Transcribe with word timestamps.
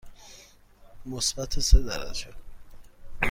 مثبت 1.05 1.59
سه 1.59 1.79
درجه. 1.83 2.33